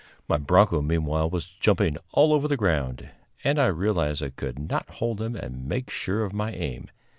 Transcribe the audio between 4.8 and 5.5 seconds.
hold him